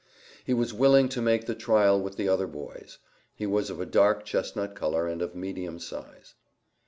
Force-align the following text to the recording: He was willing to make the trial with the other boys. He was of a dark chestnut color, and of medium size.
He 0.43 0.53
was 0.55 0.73
willing 0.73 1.09
to 1.09 1.21
make 1.21 1.45
the 1.45 1.53
trial 1.53 2.01
with 2.01 2.15
the 2.17 2.27
other 2.27 2.47
boys. 2.47 2.97
He 3.35 3.45
was 3.45 3.69
of 3.69 3.79
a 3.79 3.85
dark 3.85 4.25
chestnut 4.25 4.73
color, 4.73 5.05
and 5.07 5.21
of 5.21 5.35
medium 5.35 5.77
size. 5.77 6.33